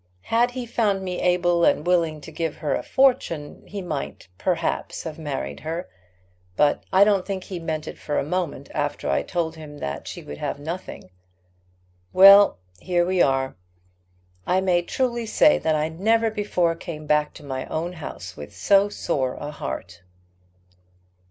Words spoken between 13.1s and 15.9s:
are. I may truly say that I